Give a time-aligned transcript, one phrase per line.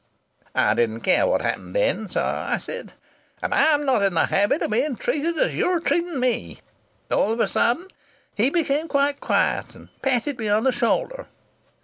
[0.55, 2.93] "I didn't care what happened then, so I said:
[3.39, 6.57] "'And I'm not in the habit of being treated as you're treating me.'
[7.11, 7.87] "All of a sudden
[8.33, 11.27] he became quite quiet, and patted me on the shoulder.